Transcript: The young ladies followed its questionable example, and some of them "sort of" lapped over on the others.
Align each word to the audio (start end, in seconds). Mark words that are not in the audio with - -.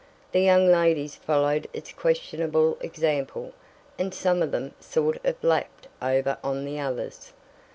The 0.31 0.39
young 0.41 0.65
ladies 0.71 1.13
followed 1.15 1.67
its 1.73 1.91
questionable 1.91 2.75
example, 2.81 3.53
and 3.99 4.15
some 4.15 4.41
of 4.41 4.49
them 4.49 4.73
"sort 4.79 5.23
of" 5.23 5.35
lapped 5.43 5.89
over 6.01 6.39
on 6.43 6.65
the 6.65 6.79
others. 6.79 7.33